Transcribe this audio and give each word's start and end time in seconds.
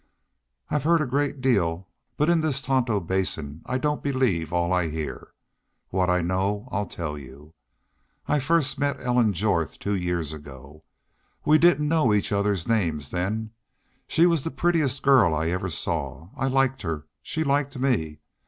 "I've 0.71 0.83
heard 0.83 0.99
a 1.01 1.05
great 1.05 1.41
deal, 1.41 1.87
but 2.17 2.27
in 2.27 2.41
this 2.41 2.59
Tonto 2.59 2.99
Basin 2.99 3.61
I 3.67 3.77
don't 3.77 4.01
believe 4.01 4.51
all 4.51 4.73
I 4.73 4.89
hear. 4.89 5.31
What 5.89 6.09
I 6.09 6.21
know 6.23 6.67
I'll 6.71 6.87
tell 6.87 7.19
you. 7.19 7.53
I 8.27 8.39
first 8.39 8.79
met 8.79 8.99
Ellen 8.99 9.31
Jorth 9.31 9.77
two 9.77 9.93
years 9.93 10.33
ago. 10.33 10.83
We 11.45 11.59
didn't 11.59 11.87
know 11.87 12.15
each 12.15 12.31
other's 12.31 12.67
names 12.67 13.11
then. 13.11 13.51
She 14.07 14.25
was 14.25 14.41
the 14.41 14.49
prettiest 14.49 15.03
girl 15.03 15.35
I 15.35 15.49
ever 15.49 15.69
saw. 15.69 16.29
I 16.35 16.47
liked 16.47 16.81
her. 16.81 17.05
She 17.21 17.43
liked 17.43 17.77
me. 17.77 18.21